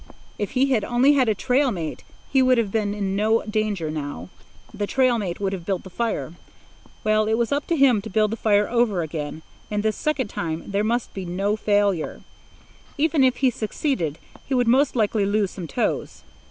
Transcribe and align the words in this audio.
If 0.39 0.53
he 0.57 0.71
had 0.71 0.83
only 0.83 1.13
had 1.13 1.29
a 1.29 1.35
trail 1.35 1.69
mate 1.69 2.03
he 2.31 2.41
would 2.41 2.57
have 2.57 2.71
been 2.71 2.91
in 2.95 3.15
no 3.15 3.43
danger 3.43 3.91
now. 3.91 4.29
The 4.73 4.87
trail 4.87 5.19
mate 5.19 5.37
could 5.37 5.53
have 5.53 5.63
built 5.63 5.83
the 5.83 5.91
fire. 5.91 6.33
Well, 7.03 7.27
it 7.27 7.35
was 7.35 7.51
up 7.51 7.67
to 7.67 7.75
him 7.75 8.01
to 8.01 8.09
build 8.09 8.31
the 8.31 8.35
fire 8.35 8.67
over 8.67 9.03
again, 9.03 9.43
and 9.69 9.83
this 9.83 9.95
second 9.95 10.27
time 10.29 10.63
there 10.71 10.83
must 10.83 11.13
be 11.13 11.23
no 11.23 11.55
failure. 11.55 12.21
Even 12.97 13.23
if 13.23 13.37
he 13.45 13.51
succeeded, 13.51 14.17
he 14.43 14.55
would 14.55 14.67
most 14.67 14.95
likely 14.95 15.23
lose 15.27 15.51
some 15.51 15.67
toes. 15.67 16.23